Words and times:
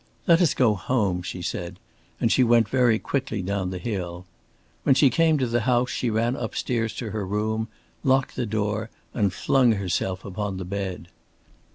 "Let 0.25 0.41
us 0.41 0.55
go 0.55 0.73
home," 0.73 1.21
she 1.21 1.43
said, 1.43 1.77
and 2.19 2.31
she 2.31 2.43
went 2.43 2.67
very 2.67 2.97
quickly 2.97 3.43
down 3.43 3.69
the 3.69 3.77
hill. 3.77 4.25
When 4.81 4.95
she 4.95 5.11
came 5.11 5.37
to 5.37 5.45
the 5.45 5.59
house 5.69 5.91
she 5.91 6.09
ran 6.09 6.35
up 6.35 6.55
stairs 6.55 6.95
to 6.95 7.11
her 7.11 7.23
room, 7.23 7.67
locked 8.03 8.35
the 8.35 8.47
door 8.47 8.89
and 9.13 9.31
flung 9.31 9.73
herself 9.73 10.25
upon 10.25 10.57
her 10.57 10.63
bed. 10.65 11.09